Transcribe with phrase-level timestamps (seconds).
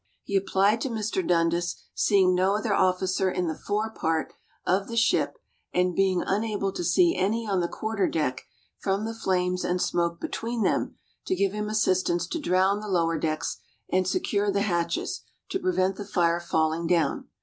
[0.23, 1.21] He applied to Mr.
[1.27, 4.33] Dundas, seeing no other officer in the fore part
[4.65, 5.37] of the ship
[5.75, 8.41] (and being unable to see any on the quarter deck,
[8.79, 10.95] from the flames and smoke between them)
[11.27, 13.59] to give him assistance to drown the lower decks,
[13.89, 17.27] and secure the hatches, to prevent the fire falling down.